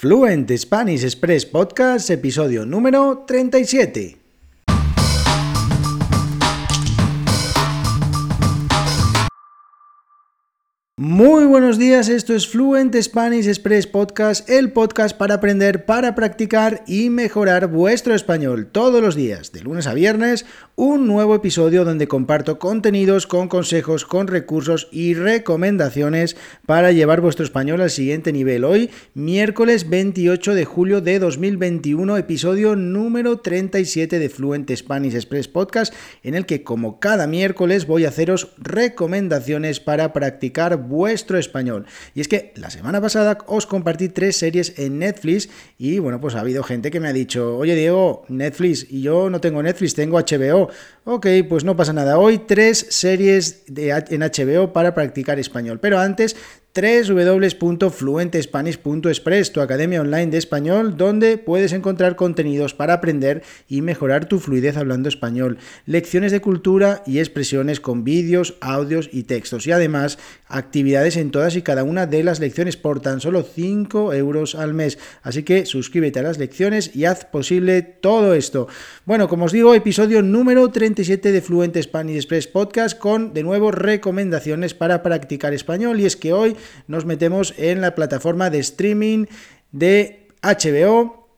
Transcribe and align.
Fluent 0.00 0.48
Spanish 0.56 1.02
Express 1.02 1.44
Podcast, 1.44 2.10
episodio 2.10 2.64
número 2.64 3.24
37. 3.26 4.17
Muy 11.00 11.46
buenos 11.46 11.78
días, 11.78 12.08
esto 12.08 12.34
es 12.34 12.48
Fluent 12.48 12.92
Spanish 13.00 13.46
Express 13.46 13.86
Podcast, 13.86 14.50
el 14.50 14.72
podcast 14.72 15.16
para 15.16 15.34
aprender, 15.34 15.84
para 15.84 16.16
practicar 16.16 16.82
y 16.88 17.08
mejorar 17.08 17.68
vuestro 17.68 18.16
español 18.16 18.66
todos 18.66 19.00
los 19.00 19.14
días, 19.14 19.52
de 19.52 19.60
lunes 19.60 19.86
a 19.86 19.94
viernes, 19.94 20.44
un 20.74 21.06
nuevo 21.06 21.36
episodio 21.36 21.84
donde 21.84 22.08
comparto 22.08 22.58
contenidos 22.58 23.28
con 23.28 23.46
consejos, 23.46 24.04
con 24.04 24.26
recursos 24.26 24.88
y 24.90 25.14
recomendaciones 25.14 26.36
para 26.66 26.90
llevar 26.90 27.20
vuestro 27.20 27.44
español 27.44 27.80
al 27.80 27.90
siguiente 27.90 28.32
nivel. 28.32 28.64
Hoy, 28.64 28.90
miércoles 29.14 29.88
28 29.88 30.52
de 30.56 30.64
julio 30.64 31.00
de 31.00 31.20
2021, 31.20 32.16
episodio 32.16 32.74
número 32.74 33.38
37 33.38 34.18
de 34.18 34.28
Fluent 34.28 34.68
Spanish 34.74 35.14
Express 35.14 35.46
Podcast, 35.46 35.94
en 36.24 36.34
el 36.34 36.44
que 36.44 36.64
como 36.64 36.98
cada 36.98 37.28
miércoles 37.28 37.86
voy 37.86 38.04
a 38.04 38.08
haceros 38.08 38.48
recomendaciones 38.58 39.78
para 39.78 40.12
practicar 40.12 40.87
vuestro 40.88 41.38
español. 41.38 41.86
Y 42.14 42.20
es 42.20 42.28
que 42.28 42.52
la 42.56 42.70
semana 42.70 43.00
pasada 43.00 43.38
os 43.46 43.66
compartí 43.66 44.08
tres 44.08 44.36
series 44.36 44.78
en 44.78 44.98
Netflix 44.98 45.48
y 45.78 45.98
bueno, 45.98 46.20
pues 46.20 46.34
ha 46.34 46.40
habido 46.40 46.62
gente 46.62 46.90
que 46.90 47.00
me 47.00 47.08
ha 47.08 47.12
dicho, 47.12 47.56
oye 47.56 47.74
Diego, 47.74 48.24
Netflix, 48.28 48.86
y 48.88 49.02
yo 49.02 49.30
no 49.30 49.40
tengo 49.40 49.62
Netflix, 49.62 49.94
tengo 49.94 50.18
HBO. 50.18 50.70
Ok, 51.04 51.26
pues 51.48 51.64
no 51.64 51.76
pasa 51.76 51.92
nada. 51.92 52.18
Hoy 52.18 52.38
tres 52.38 52.86
series 52.90 53.64
de, 53.66 53.90
en 53.90 54.20
HBO 54.20 54.72
para 54.72 54.94
practicar 54.94 55.38
español. 55.38 55.78
Pero 55.80 55.98
antes 55.98 56.36
www.fluentespanish.express, 56.80 59.52
tu 59.52 59.60
academia 59.60 60.00
online 60.00 60.28
de 60.28 60.38
español, 60.38 60.96
donde 60.96 61.36
puedes 61.36 61.72
encontrar 61.72 62.14
contenidos 62.14 62.72
para 62.72 62.94
aprender 62.94 63.42
y 63.68 63.82
mejorar 63.82 64.26
tu 64.26 64.38
fluidez 64.38 64.76
hablando 64.76 65.08
español, 65.08 65.58
lecciones 65.86 66.30
de 66.30 66.40
cultura 66.40 67.02
y 67.04 67.18
expresiones 67.18 67.80
con 67.80 68.04
vídeos, 68.04 68.54
audios 68.60 69.10
y 69.12 69.24
textos, 69.24 69.66
y 69.66 69.72
además 69.72 70.20
actividades 70.46 71.16
en 71.16 71.32
todas 71.32 71.56
y 71.56 71.62
cada 71.62 71.82
una 71.82 72.06
de 72.06 72.22
las 72.22 72.38
lecciones 72.38 72.76
por 72.76 73.00
tan 73.00 73.20
solo 73.20 73.42
5 73.42 74.14
euros 74.14 74.54
al 74.54 74.72
mes. 74.72 75.00
Así 75.22 75.42
que 75.42 75.66
suscríbete 75.66 76.20
a 76.20 76.22
las 76.22 76.38
lecciones 76.38 76.94
y 76.94 77.06
haz 77.06 77.24
posible 77.24 77.82
todo 77.82 78.34
esto. 78.34 78.68
Bueno, 79.04 79.28
como 79.28 79.46
os 79.46 79.52
digo, 79.52 79.74
episodio 79.74 80.22
número 80.22 80.70
37 80.70 81.32
de 81.32 81.42
Fluent 81.42 81.76
Spanish 81.76 82.14
Express 82.16 82.46
Podcast 82.46 82.96
con 82.98 83.34
de 83.34 83.42
nuevo 83.42 83.72
recomendaciones 83.72 84.74
para 84.74 85.02
practicar 85.02 85.54
español, 85.54 85.98
y 86.00 86.06
es 86.06 86.16
que 86.16 86.32
hoy 86.32 86.56
nos 86.86 87.04
metemos 87.04 87.54
en 87.58 87.80
la 87.80 87.94
plataforma 87.94 88.50
de 88.50 88.58
streaming 88.58 89.26
de 89.72 90.26
HBO 90.42 91.28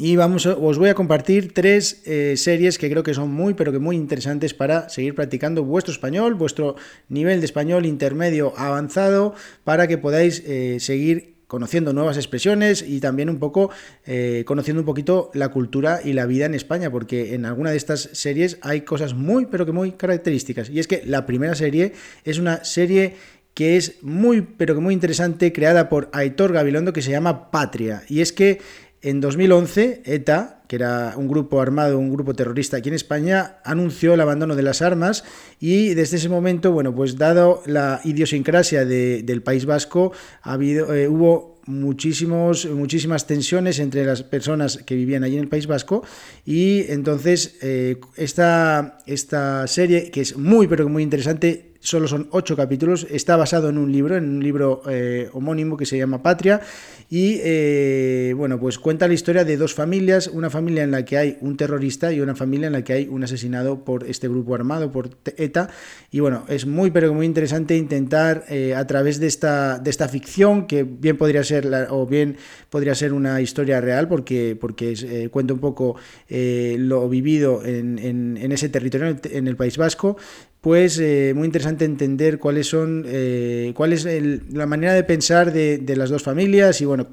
y 0.00 0.14
vamos, 0.14 0.46
os 0.46 0.78
voy 0.78 0.90
a 0.90 0.94
compartir 0.94 1.52
tres 1.52 2.02
eh, 2.06 2.34
series 2.36 2.78
que 2.78 2.88
creo 2.88 3.02
que 3.02 3.14
son 3.14 3.32
muy, 3.32 3.54
pero 3.54 3.72
que 3.72 3.80
muy 3.80 3.96
interesantes 3.96 4.54
para 4.54 4.88
seguir 4.88 5.16
practicando 5.16 5.64
vuestro 5.64 5.92
español, 5.92 6.34
vuestro 6.34 6.76
nivel 7.08 7.40
de 7.40 7.46
español 7.46 7.84
intermedio 7.84 8.54
avanzado, 8.56 9.34
para 9.64 9.88
que 9.88 9.98
podáis 9.98 10.44
eh, 10.46 10.76
seguir 10.78 11.38
conociendo 11.48 11.92
nuevas 11.92 12.16
expresiones 12.16 12.84
y 12.86 13.00
también 13.00 13.28
un 13.28 13.40
poco 13.40 13.70
eh, 14.06 14.44
conociendo 14.46 14.82
un 14.82 14.86
poquito 14.86 15.32
la 15.34 15.48
cultura 15.48 16.00
y 16.04 16.12
la 16.12 16.26
vida 16.26 16.46
en 16.46 16.54
España, 16.54 16.92
porque 16.92 17.34
en 17.34 17.44
alguna 17.44 17.70
de 17.72 17.78
estas 17.78 18.10
series 18.12 18.58
hay 18.60 18.82
cosas 18.82 19.14
muy, 19.14 19.46
pero 19.46 19.66
que 19.66 19.72
muy 19.72 19.92
características. 19.92 20.70
Y 20.70 20.78
es 20.78 20.86
que 20.86 21.02
la 21.06 21.26
primera 21.26 21.56
serie 21.56 21.94
es 22.24 22.38
una 22.38 22.64
serie 22.64 23.16
que 23.58 23.76
es 23.76 23.96
muy, 24.02 24.42
pero 24.42 24.76
que 24.76 24.80
muy 24.80 24.94
interesante, 24.94 25.52
creada 25.52 25.88
por 25.88 26.10
Aitor 26.12 26.52
Gabilondo, 26.52 26.92
que 26.92 27.02
se 27.02 27.10
llama 27.10 27.50
Patria. 27.50 28.04
Y 28.08 28.20
es 28.20 28.32
que 28.32 28.60
en 29.02 29.20
2011, 29.20 30.02
ETA, 30.04 30.62
que 30.68 30.76
era 30.76 31.14
un 31.16 31.26
grupo 31.26 31.60
armado, 31.60 31.98
un 31.98 32.12
grupo 32.12 32.34
terrorista 32.34 32.76
aquí 32.76 32.88
en 32.88 32.94
España, 32.94 33.56
anunció 33.64 34.14
el 34.14 34.20
abandono 34.20 34.54
de 34.54 34.62
las 34.62 34.80
armas 34.80 35.24
y 35.58 35.94
desde 35.94 36.18
ese 36.18 36.28
momento, 36.28 36.70
bueno, 36.70 36.94
pues 36.94 37.18
dado 37.18 37.60
la 37.66 38.00
idiosincrasia 38.04 38.84
del 38.84 39.42
País 39.42 39.66
Vasco, 39.66 40.12
ha 40.42 40.52
habido, 40.52 40.94
eh, 40.94 41.08
hubo 41.08 41.58
muchísimos, 41.66 42.64
muchísimas 42.66 43.26
tensiones 43.26 43.78
entre 43.78 44.04
las 44.04 44.22
personas 44.22 44.78
que 44.86 44.94
vivían 44.94 45.22
allí 45.24 45.34
en 45.34 45.42
el 45.42 45.48
País 45.48 45.66
Vasco 45.66 46.02
y 46.46 46.84
entonces 46.90 47.56
eh, 47.60 47.96
esta, 48.16 48.98
esta 49.06 49.66
serie, 49.66 50.12
que 50.12 50.20
es 50.20 50.36
muy, 50.36 50.66
pero 50.66 50.88
muy 50.88 51.02
interesante, 51.02 51.67
solo 51.80 52.08
son 52.08 52.28
ocho 52.32 52.56
capítulos, 52.56 53.06
está 53.10 53.36
basado 53.36 53.68
en 53.68 53.78
un 53.78 53.92
libro, 53.92 54.16
en 54.16 54.28
un 54.28 54.42
libro 54.42 54.82
eh, 54.88 55.28
homónimo 55.32 55.76
que 55.76 55.86
se 55.86 55.96
llama 55.96 56.22
Patria, 56.22 56.60
y 57.08 57.40
eh, 57.42 58.34
bueno, 58.36 58.58
pues 58.58 58.78
cuenta 58.78 59.06
la 59.06 59.14
historia 59.14 59.44
de 59.44 59.56
dos 59.56 59.74
familias, 59.74 60.26
una 60.26 60.50
familia 60.50 60.82
en 60.82 60.90
la 60.90 61.04
que 61.04 61.16
hay 61.16 61.38
un 61.40 61.56
terrorista 61.56 62.12
y 62.12 62.20
una 62.20 62.34
familia 62.34 62.66
en 62.66 62.72
la 62.72 62.82
que 62.82 62.92
hay 62.92 63.08
un 63.08 63.22
asesinado 63.22 63.84
por 63.84 64.04
este 64.04 64.28
grupo 64.28 64.54
armado, 64.54 64.90
por 64.90 65.10
ETA, 65.24 65.70
y 66.10 66.20
bueno, 66.20 66.44
es 66.48 66.66
muy 66.66 66.90
pero 66.90 67.14
muy 67.14 67.26
interesante 67.26 67.76
intentar 67.76 68.44
eh, 68.48 68.74
a 68.74 68.86
través 68.86 69.20
de 69.20 69.28
esta, 69.28 69.78
de 69.78 69.90
esta 69.90 70.08
ficción, 70.08 70.66
que 70.66 70.82
bien 70.82 71.16
podría 71.16 71.44
ser, 71.44 71.68
o 71.90 72.06
bien 72.06 72.36
podría 72.70 72.94
ser 72.94 73.12
una 73.12 73.40
historia 73.40 73.80
real, 73.80 74.08
porque, 74.08 74.56
porque 74.60 75.28
cuenta 75.30 75.54
un 75.54 75.60
poco 75.60 75.96
lo 76.28 77.08
vivido 77.08 77.64
en, 77.64 77.98
en, 77.98 78.52
ese 78.52 78.68
territorio, 78.68 79.16
en 79.30 79.48
el 79.48 79.56
País 79.56 79.76
Vasco, 79.76 80.16
pues 80.60 80.98
eh, 80.98 81.32
muy 81.36 81.46
interesante 81.46 81.84
entender 81.84 82.38
cuáles 82.38 82.66
son, 82.66 83.04
eh, 83.06 83.72
cuál 83.74 83.92
es 83.92 84.06
la 84.52 84.66
manera 84.66 84.94
de 84.94 85.04
pensar 85.04 85.52
de, 85.52 85.78
de, 85.78 85.96
las 85.96 86.10
dos 86.10 86.22
familias 86.22 86.80
y 86.80 86.84
bueno, 86.84 87.06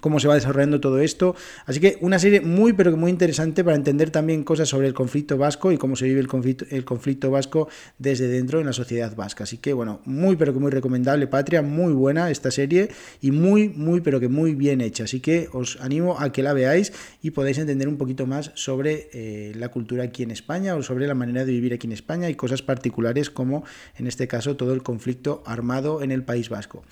cómo 0.00 0.20
se 0.20 0.28
va 0.28 0.34
desarrollando 0.34 0.80
todo 0.80 1.00
esto. 1.00 1.34
Así 1.66 1.80
que 1.80 1.98
una 2.00 2.18
serie 2.18 2.40
muy 2.40 2.72
pero 2.72 2.90
que 2.90 2.96
muy 2.96 3.10
interesante 3.10 3.62
para 3.64 3.76
entender 3.76 4.10
también 4.10 4.44
cosas 4.44 4.68
sobre 4.68 4.86
el 4.86 4.94
conflicto 4.94 5.36
vasco 5.38 5.72
y 5.72 5.78
cómo 5.78 5.96
se 5.96 6.06
vive 6.06 6.20
el 6.20 6.28
conflicto, 6.28 6.64
el 6.70 6.84
conflicto 6.84 7.30
vasco 7.30 7.68
desde 7.98 8.28
dentro 8.28 8.60
en 8.60 8.66
la 8.66 8.72
sociedad 8.72 9.14
vasca. 9.14 9.44
Así 9.44 9.58
que 9.58 9.72
bueno, 9.72 10.00
muy 10.04 10.36
pero 10.36 10.52
que 10.52 10.58
muy 10.58 10.70
recomendable, 10.70 11.26
Patria, 11.26 11.62
muy 11.62 11.92
buena 11.92 12.30
esta 12.30 12.50
serie 12.50 12.90
y 13.20 13.30
muy 13.30 13.68
muy 13.68 14.00
pero 14.00 14.20
que 14.20 14.28
muy 14.28 14.54
bien 14.54 14.80
hecha. 14.80 15.04
Así 15.04 15.20
que 15.20 15.48
os 15.52 15.78
animo 15.80 16.18
a 16.18 16.32
que 16.32 16.42
la 16.42 16.52
veáis 16.52 16.92
y 17.22 17.30
podáis 17.30 17.58
entender 17.58 17.88
un 17.88 17.96
poquito 17.96 18.26
más 18.26 18.52
sobre 18.54 19.08
eh, 19.12 19.52
la 19.56 19.68
cultura 19.68 20.04
aquí 20.04 20.22
en 20.22 20.30
España 20.30 20.74
o 20.74 20.82
sobre 20.82 21.06
la 21.06 21.14
manera 21.14 21.44
de 21.44 21.52
vivir 21.52 21.74
aquí 21.74 21.86
en 21.86 21.92
España 21.92 22.28
y 22.28 22.34
cosas 22.34 22.62
particulares 22.62 23.30
como 23.30 23.64
en 23.96 24.06
este 24.06 24.26
caso 24.28 24.56
todo 24.56 24.72
el 24.72 24.82
conflicto 24.82 25.42
armado 25.46 26.02
en 26.02 26.10
el 26.10 26.24
País 26.24 26.48
Vasco. 26.48 26.84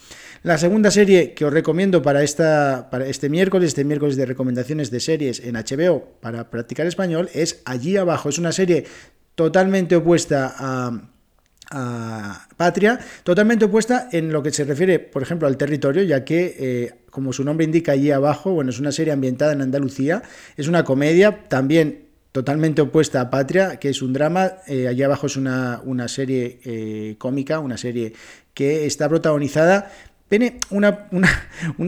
La 0.42 0.58
segunda 0.58 0.90
serie 0.90 1.34
que 1.34 1.44
os 1.44 1.52
recomiendo 1.52 2.02
para 2.02 2.22
esta 2.22 2.89
este 3.06 3.28
miércoles, 3.28 3.68
este 3.68 3.84
miércoles 3.84 4.16
de 4.16 4.26
recomendaciones 4.26 4.90
de 4.90 5.00
series 5.00 5.40
en 5.40 5.54
HBO 5.54 6.04
para 6.20 6.50
practicar 6.50 6.86
español, 6.86 7.28
es 7.34 7.62
Allí 7.64 7.96
abajo. 7.96 8.28
Es 8.28 8.38
una 8.38 8.52
serie 8.52 8.84
totalmente 9.34 9.96
opuesta 9.96 10.54
a, 10.58 11.00
Patria, 12.56 12.98
totalmente 13.22 13.66
opuesta 13.66 14.08
en 14.10 14.32
lo 14.32 14.42
que 14.42 14.50
se 14.50 14.64
refiere, 14.64 14.98
por 14.98 15.22
ejemplo, 15.22 15.46
al 15.46 15.56
territorio, 15.56 16.02
ya 16.02 16.24
que, 16.24 16.56
eh, 16.58 16.94
como 17.10 17.32
su 17.32 17.44
nombre 17.44 17.64
indica, 17.64 17.92
allí 17.92 18.10
abajo, 18.10 18.50
bueno, 18.50 18.70
es 18.70 18.80
una 18.80 18.90
serie 18.90 19.12
ambientada 19.12 19.52
en 19.52 19.62
Andalucía, 19.62 20.20
es 20.56 20.66
una 20.66 20.82
comedia, 20.82 21.48
también 21.48 22.08
totalmente 22.32 22.82
opuesta 22.82 23.20
a 23.20 23.30
Patria, 23.30 23.76
que 23.78 23.88
es 23.88 24.02
un 24.02 24.12
drama, 24.12 24.52
eh, 24.66 24.88
allí 24.88 25.02
abajo 25.02 25.26
es 25.26 25.36
una, 25.36 25.80
una 25.84 26.08
serie 26.08 26.60
eh, 26.64 27.14
cómica, 27.18 27.58
una 27.60 27.76
serie 27.76 28.14
que 28.54 28.86
está 28.86 29.08
protagonizada 29.08 29.90
tiene 30.30 30.60
una, 30.70 31.08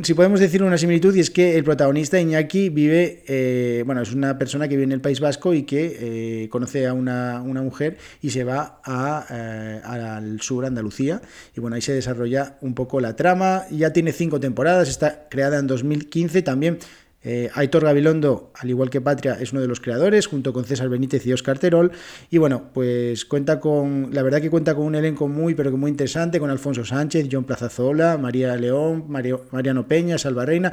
si 0.03 0.15
podemos 0.15 0.41
decir 0.41 0.65
una 0.65 0.77
similitud, 0.77 1.15
y 1.15 1.21
es 1.21 1.31
que 1.31 1.57
el 1.57 1.63
protagonista 1.63 2.21
Iñaki 2.21 2.71
vive, 2.71 3.23
eh, 3.29 3.85
bueno, 3.87 4.03
es 4.03 4.13
una 4.13 4.37
persona 4.37 4.67
que 4.67 4.75
vive 4.75 4.83
en 4.83 4.91
el 4.91 5.01
País 5.01 5.21
Vasco 5.21 5.55
y 5.55 5.63
que 5.63 6.43
eh, 6.45 6.49
conoce 6.49 6.89
a 6.89 6.93
una, 6.93 7.41
mujer 7.63 7.99
y 8.21 8.31
se 8.31 8.43
va 8.43 8.81
a, 8.85 9.27
eh, 9.31 9.81
al 9.85 10.41
sur, 10.41 10.67
Andalucía, 10.67 11.23
y 11.57 11.61
bueno, 11.61 11.77
ahí 11.77 11.83
se 11.83 11.93
desarrolla 11.93 12.57
un 12.63 12.75
poco 12.75 13.01
la 13.01 13.15
trama, 13.15 13.63
ya 13.71 13.93
tiene 13.93 14.11
cinco 14.11 14.41
temporadas, 14.41 14.89
está 14.89 15.29
creada 15.29 15.61
en 15.61 15.69
2015 15.69 16.43
también 16.43 16.79
eh, 17.25 17.51
Aitor 17.55 17.85
Gabilondo, 17.85 18.51
al 18.55 18.71
igual 18.71 18.91
que 18.91 19.01
Patria, 19.01 19.39
es 19.41 19.53
uno 19.53 19.61
de 19.61 19.69
los 19.69 19.81
creadores, 19.81 20.27
junto 20.27 20.53
con 20.53 20.65
César 20.65 20.89
Benítez 20.89 21.25
y 21.27 21.33
Oscar 21.33 21.59
Terol. 21.59 21.93
Y 22.31 22.39
bueno, 22.39 22.71
pues 22.73 23.25
cuenta 23.25 23.61
con, 23.61 24.11
la 24.13 24.23
verdad 24.23 24.41
que 24.41 24.51
cuenta 24.51 24.75
con 24.75 24.87
un 24.87 24.95
elenco 24.95 25.29
muy, 25.29 25.55
pero 25.55 25.71
que 25.71 25.77
muy 25.77 25.91
interesante, 25.91 26.41
con 26.41 26.51
Alfonso 26.51 26.85
Sánchez, 26.85 27.29
John 27.31 27.45
Plazazola, 27.45 28.19
María 28.19 28.57
León, 28.57 29.05
Mariano 29.09 29.87
Peña, 29.87 30.19
Salva 30.19 30.45
Reina, 30.45 30.73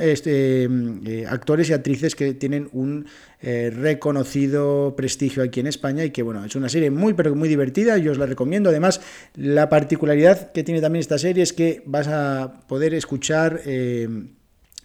este, 0.00 0.64
eh, 0.64 1.26
actores 1.28 1.70
y 1.70 1.72
actrices 1.72 2.14
que 2.14 2.34
tienen 2.34 2.68
un 2.72 3.06
eh, 3.40 3.70
reconocido 3.74 4.94
prestigio 4.96 5.42
aquí 5.42 5.60
en 5.60 5.68
España 5.68 6.04
y 6.04 6.10
que 6.10 6.22
bueno, 6.22 6.44
es 6.44 6.54
una 6.56 6.68
serie 6.68 6.90
muy, 6.90 7.14
pero 7.14 7.34
muy 7.34 7.48
divertida, 7.48 7.96
yo 7.96 8.12
os 8.12 8.18
la 8.18 8.26
recomiendo. 8.26 8.68
Además, 8.68 9.00
la 9.36 9.68
particularidad 9.68 10.52
que 10.52 10.64
tiene 10.64 10.80
también 10.80 11.00
esta 11.00 11.18
serie 11.18 11.42
es 11.42 11.52
que 11.52 11.82
vas 11.86 12.08
a 12.08 12.60
poder 12.66 12.92
escuchar 12.94 13.60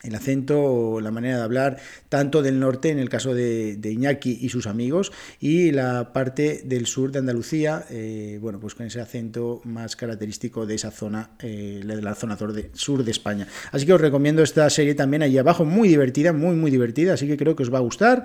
el 0.03 0.15
acento 0.15 0.61
o 0.61 1.01
la 1.01 1.11
manera 1.11 1.37
de 1.37 1.43
hablar, 1.43 1.77
tanto 2.09 2.41
del 2.41 2.59
norte, 2.59 2.89
en 2.89 2.99
el 2.99 3.09
caso 3.09 3.33
de, 3.33 3.79
Iñaki 3.83 4.39
y 4.41 4.49
sus 4.49 4.67
amigos, 4.67 5.11
y 5.39 5.71
la 5.71 6.13
parte 6.13 6.61
del 6.65 6.85
sur 6.85 7.11
de 7.11 7.19
Andalucía, 7.19 7.85
eh, 7.89 8.37
bueno, 8.41 8.59
pues 8.59 8.75
con 8.75 8.85
ese 8.85 9.01
acento 9.01 9.61
más 9.63 9.95
característico 9.95 10.65
de 10.65 10.75
esa 10.75 10.91
zona, 10.91 11.31
eh, 11.39 11.81
de 11.85 12.01
la 12.01 12.15
zona 12.15 12.37
sur 12.37 13.03
de 13.03 13.11
España. 13.11 13.47
Así 13.71 13.85
que 13.85 13.93
os 13.93 14.01
recomiendo 14.01 14.43
esta 14.43 14.69
serie 14.69 14.95
también 14.95 15.23
allí 15.23 15.37
abajo, 15.37 15.65
muy 15.65 15.87
divertida, 15.87 16.33
muy, 16.33 16.55
muy 16.55 16.71
divertida, 16.71 17.13
así 17.13 17.27
que 17.27 17.37
creo 17.37 17.55
que 17.55 17.63
os 17.63 17.73
va 17.73 17.77
a 17.77 17.81
gustar. 17.81 18.23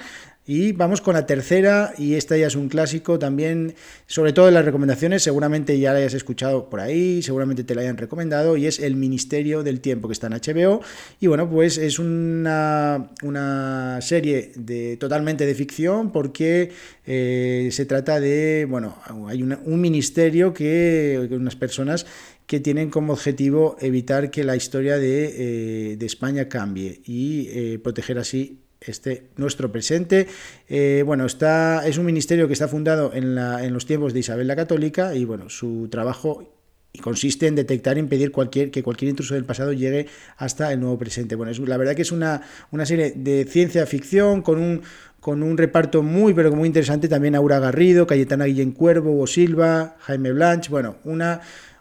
Y 0.48 0.72
vamos 0.72 1.02
con 1.02 1.12
la 1.12 1.26
tercera, 1.26 1.92
y 1.98 2.14
esta 2.14 2.34
ya 2.38 2.46
es 2.46 2.56
un 2.56 2.70
clásico 2.70 3.18
también, 3.18 3.74
sobre 4.06 4.32
todo 4.32 4.48
en 4.48 4.54
las 4.54 4.64
recomendaciones, 4.64 5.22
seguramente 5.22 5.78
ya 5.78 5.92
la 5.92 5.98
hayas 5.98 6.14
escuchado 6.14 6.70
por 6.70 6.80
ahí, 6.80 7.20
seguramente 7.20 7.64
te 7.64 7.74
la 7.74 7.82
hayan 7.82 7.98
recomendado, 7.98 8.56
y 8.56 8.64
es 8.64 8.78
El 8.80 8.96
Ministerio 8.96 9.62
del 9.62 9.80
Tiempo, 9.82 10.08
que 10.08 10.14
está 10.14 10.28
en 10.28 10.32
HBO. 10.32 10.80
Y 11.20 11.26
bueno, 11.26 11.50
pues 11.50 11.76
es 11.76 11.98
una, 11.98 13.10
una 13.22 13.98
serie 14.00 14.52
de, 14.56 14.96
totalmente 14.96 15.44
de 15.44 15.54
ficción, 15.54 16.12
porque 16.12 16.72
eh, 17.06 17.68
se 17.70 17.84
trata 17.84 18.18
de, 18.18 18.66
bueno, 18.66 18.96
hay 19.26 19.42
un 19.42 19.80
ministerio 19.82 20.54
que, 20.54 21.28
unas 21.30 21.56
personas 21.56 22.06
que 22.46 22.58
tienen 22.58 22.88
como 22.88 23.12
objetivo 23.12 23.76
evitar 23.82 24.30
que 24.30 24.44
la 24.44 24.56
historia 24.56 24.96
de, 24.96 25.92
eh, 25.92 25.98
España 26.00 26.48
cambie 26.48 27.02
y 27.04 27.48
eh, 27.50 27.78
proteger 27.78 28.18
así 28.18 28.62
este 28.80 29.28
nuestro 29.36 29.72
presente. 29.72 30.26
Eh, 30.68 31.02
bueno, 31.04 31.26
está, 31.26 31.86
es 31.86 31.98
un 31.98 32.06
ministerio 32.06 32.46
que 32.46 32.52
está 32.52 32.68
fundado 32.68 33.12
en, 33.14 33.34
la, 33.34 33.64
en 33.64 33.72
los 33.72 33.86
tiempos 33.86 34.12
de 34.12 34.20
Isabel 34.20 34.46
la 34.46 34.56
Católica 34.56 35.14
y 35.14 35.24
bueno, 35.24 35.48
su 35.48 35.88
trabajo 35.90 36.54
consiste 37.02 37.46
en 37.46 37.54
detectar 37.54 37.96
e 37.96 38.00
impedir 38.00 38.32
cualquier, 38.32 38.70
que 38.70 38.82
cualquier 38.82 39.10
intruso 39.10 39.34
del 39.34 39.44
pasado 39.44 39.72
llegue 39.72 40.06
hasta 40.36 40.72
el 40.72 40.80
nuevo 40.80 40.98
presente. 40.98 41.34
Bueno, 41.34 41.52
es, 41.52 41.58
la 41.58 41.76
verdad 41.76 41.94
que 41.94 42.02
es 42.02 42.12
una, 42.12 42.42
una 42.70 42.86
serie 42.86 43.12
de 43.14 43.44
ciencia 43.44 43.86
ficción 43.86 44.42
con 44.42 44.58
un, 44.58 44.82
con 45.20 45.42
un 45.42 45.56
reparto 45.56 46.02
muy, 46.02 46.34
pero 46.34 46.52
muy 46.52 46.66
interesante. 46.66 47.08
También 47.08 47.34
Aura 47.34 47.58
Garrido, 47.58 48.06
Cayetana 48.06 48.46
Guillén 48.46 48.72
Cuervo, 48.72 49.20
o 49.20 49.26
Silva, 49.26 49.96
Jaime 50.00 50.32
Blanch. 50.32 50.68
Bueno, 50.70 50.96
una 51.04 51.40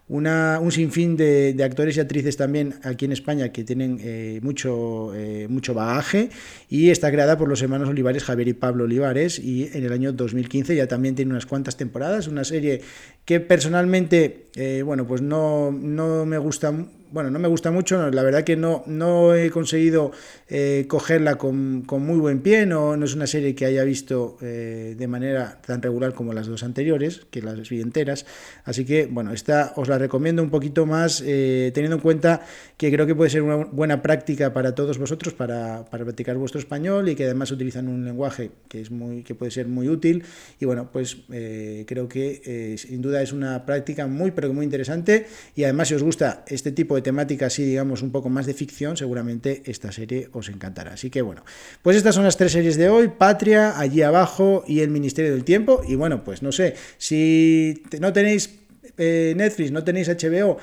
una, 0.09 0.59
un 0.61 0.71
sinfín 0.71 1.17
de, 1.17 1.55
actores 1.63 1.97
y 1.97 1.99
actrices 1.99 2.37
también 2.37 2.75
aquí 2.83 3.05
en 3.05 3.11
España 3.11 3.49
que 3.49 3.63
tienen 3.63 3.99
eh, 4.01 4.39
mucho, 4.41 5.13
eh, 5.13 5.47
mucho 5.49 5.73
bagaje 5.73 6.29
y 6.69 6.89
está 6.89 7.11
creada 7.11 7.37
por 7.37 7.49
los 7.49 7.61
hermanos 7.61 7.89
Olivares, 7.89 8.23
Javier 8.23 8.47
y 8.47 8.53
Pablo 8.53 8.85
Olivares 8.85 9.37
y 9.37 9.69
en 9.73 9.83
el 9.83 9.91
año 9.91 10.13
2015 10.13 10.75
ya 10.75 10.87
también 10.87 11.15
tiene 11.15 11.31
unas 11.31 11.45
cuantas 11.45 11.75
temporadas, 11.75 12.27
una 12.27 12.45
serie 12.45 12.81
que 13.25 13.41
personalmente, 13.41 14.47
eh, 14.55 14.81
bueno, 14.85 15.05
pues 15.05 15.21
no, 15.21 15.71
no 15.71 16.25
me 16.25 16.37
gusta 16.37 16.73
bueno, 17.11 17.31
no 17.31 17.39
me 17.39 17.47
gusta 17.47 17.71
mucho, 17.71 18.09
la 18.11 18.23
verdad 18.23 18.43
que 18.43 18.55
no, 18.55 18.83
no 18.85 19.33
he 19.33 19.49
conseguido 19.49 20.11
eh, 20.49 20.85
cogerla 20.87 21.35
con, 21.35 21.85
muy 21.85 22.17
buen 22.17 22.41
pie, 22.41 22.65
no, 22.65 22.97
no, 22.97 23.05
es 23.05 23.15
una 23.15 23.27
serie 23.27 23.55
que 23.55 23.65
haya 23.65 23.83
visto 23.83 24.37
eh, 24.41 24.95
de 24.97 25.07
manera 25.07 25.59
tan 25.65 25.81
regular 25.81 26.13
como 26.13 26.33
las 26.33 26.47
dos 26.47 26.63
anteriores, 26.63 27.25
que 27.31 27.41
las 27.41 27.71
enteras, 27.71 28.25
así 28.65 28.85
que 28.85 29.05
bueno, 29.07 29.33
esta 29.33 29.73
os 29.75 29.87
la 29.87 29.97
recomiendo 29.97 30.43
un 30.43 30.49
poquito 30.49 30.85
más, 30.85 31.23
eh, 31.25 31.71
teniendo 31.73 31.95
en 31.95 32.01
cuenta 32.01 32.45
que 32.77 32.91
creo 32.91 33.05
que 33.05 33.15
puede 33.15 33.29
ser 33.29 33.41
una 33.41 33.55
buena 33.55 34.01
práctica 34.01 34.53
para 34.53 34.75
todos 34.75 34.97
vosotros, 34.97 35.33
para, 35.33 35.85
para, 35.85 36.03
practicar 36.03 36.37
vuestro 36.37 36.59
español 36.59 37.09
y 37.09 37.15
que 37.15 37.25
además 37.25 37.51
utilizan 37.51 37.87
un 37.87 38.05
lenguaje 38.05 38.51
que, 38.67 38.81
es 38.81 38.91
muy, 38.91 39.23
que 39.23 39.35
puede 39.35 39.51
ser 39.51 39.67
muy 39.67 39.89
útil, 39.89 40.23
y 40.59 40.65
bueno, 40.65 40.89
pues 40.91 41.17
creo 41.27 42.07
que 42.07 42.75
sin 42.77 43.01
duda 43.01 43.21
es 43.21 43.31
una 43.31 43.65
práctica 43.65 44.07
muy, 44.07 44.31
pero 44.31 44.53
muy 44.53 44.65
interesante, 44.65 45.27
y 45.55 45.63
además 45.63 45.87
si 45.87 45.95
os 45.95 46.03
gusta 46.03 46.43
este 46.47 46.71
tipo 46.71 46.95
de 46.95 47.01
temática 47.07 47.45
así, 47.45 47.63
digamos, 47.63 48.01
un 48.01 48.11
poco 48.11 48.27
más 48.27 48.45
de 48.45 48.53
ficción, 48.53 48.97
seguramente 48.97 49.63
esta 49.65 49.93
serie 49.93 50.27
os 50.33 50.49
encantará. 50.49 50.91
Así 50.91 51.09
que 51.09 51.21
bueno, 51.21 51.45
pues 51.81 51.95
estas 51.95 52.15
son 52.15 52.25
las 52.25 52.35
tres 52.35 52.51
series 52.51 52.75
de 52.75 52.89
hoy, 52.89 53.07
Patria, 53.07 53.79
allí 53.79 54.01
abajo 54.01 54.65
y 54.67 54.81
El 54.81 54.89
Ministerio 54.89 55.31
del 55.31 55.45
Tiempo. 55.45 55.83
Y 55.87 55.95
bueno, 55.95 56.25
pues 56.25 56.41
no 56.41 56.51
sé, 56.51 56.75
si 56.97 57.81
no 58.01 58.11
tenéis 58.11 58.59
eh, 58.97 59.33
Netflix, 59.37 59.71
no 59.71 59.85
tenéis 59.85 60.09
HBO, 60.09 60.57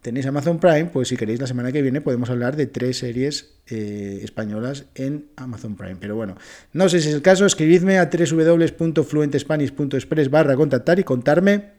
tenéis 0.00 0.24
Amazon 0.24 0.58
Prime, 0.58 0.86
pues 0.86 1.08
si 1.08 1.18
queréis 1.18 1.38
la 1.38 1.46
semana 1.46 1.70
que 1.70 1.82
viene 1.82 2.00
podemos 2.00 2.30
hablar 2.30 2.56
de 2.56 2.66
tres 2.66 2.96
series 2.96 3.50
eh, 3.68 4.20
españolas 4.22 4.86
en 4.94 5.26
Amazon 5.36 5.76
Prime. 5.76 5.96
Pero 6.00 6.16
bueno, 6.16 6.34
no 6.72 6.88
sé 6.88 7.02
si 7.02 7.10
es 7.10 7.14
el 7.14 7.20
caso, 7.20 7.44
escribidme 7.44 7.98
a 7.98 8.08
www.fluentespanish.express 8.10 10.30
barra 10.30 10.56
contactar 10.56 10.98
y 10.98 11.04
contarme 11.04 11.78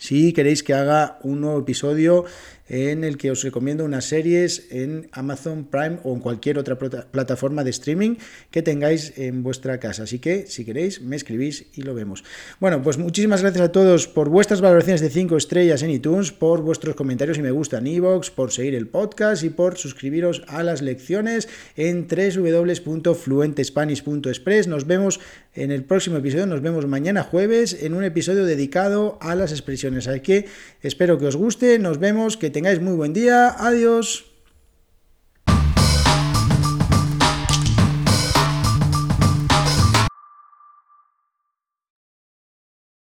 si 0.00 0.32
queréis 0.32 0.62
que 0.62 0.72
haga 0.72 1.18
un 1.22 1.42
nuevo 1.42 1.60
episodio 1.60 2.24
en 2.70 3.04
el 3.04 3.18
que 3.18 3.30
os 3.32 3.42
recomiendo 3.42 3.84
unas 3.84 4.06
series 4.06 4.68
en 4.70 5.10
Amazon 5.12 5.64
Prime 5.64 5.98
o 6.04 6.14
en 6.14 6.20
cualquier 6.20 6.56
otra 6.56 6.78
plataforma 6.78 7.64
de 7.64 7.70
streaming 7.70 8.14
que 8.50 8.62
tengáis 8.62 9.12
en 9.18 9.42
vuestra 9.42 9.78
casa. 9.80 10.04
Así 10.04 10.20
que 10.20 10.46
si 10.46 10.64
queréis, 10.64 11.02
me 11.02 11.16
escribís 11.16 11.66
y 11.74 11.82
lo 11.82 11.92
vemos. 11.94 12.22
Bueno, 12.60 12.80
pues 12.82 12.96
muchísimas 12.96 13.42
gracias 13.42 13.64
a 13.64 13.72
todos 13.72 14.06
por 14.06 14.28
vuestras 14.28 14.60
valoraciones 14.60 15.00
de 15.00 15.10
5 15.10 15.36
estrellas 15.36 15.82
en 15.82 15.90
iTunes, 15.90 16.30
por 16.30 16.62
vuestros 16.62 16.94
comentarios 16.94 17.38
y 17.38 17.42
me 17.42 17.50
gusta 17.50 17.78
en 17.78 17.88
iVoox, 17.88 18.30
por 18.30 18.52
seguir 18.52 18.76
el 18.76 18.86
podcast 18.86 19.42
y 19.42 19.50
por 19.50 19.76
suscribiros 19.76 20.44
a 20.46 20.62
las 20.62 20.80
lecciones 20.80 21.48
en 21.76 22.06
www.fluentespanish.express. 22.06 24.68
Nos 24.68 24.86
vemos 24.86 25.18
en 25.54 25.72
el 25.72 25.84
próximo 25.84 26.16
episodio, 26.18 26.46
nos 26.46 26.62
vemos 26.62 26.86
mañana 26.86 27.22
jueves 27.22 27.76
en 27.82 27.94
un 27.94 28.04
episodio 28.04 28.44
dedicado 28.44 29.18
a 29.20 29.34
las 29.34 29.50
expresiones. 29.50 30.06
Así 30.06 30.20
que 30.20 30.46
espero 30.82 31.18
que 31.18 31.26
os 31.26 31.36
guste, 31.36 31.78
nos 31.78 31.98
vemos, 31.98 32.36
que 32.36 32.50
tengáis 32.50 32.80
muy 32.80 32.94
buen 32.94 33.12
día. 33.12 33.54
Adiós. 33.58 34.29